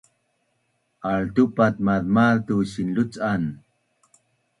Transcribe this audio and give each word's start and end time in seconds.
Altupat 1.11 1.75
mazma’az 1.85 2.37
tu 2.47 2.55
sinluc’an 2.71 3.43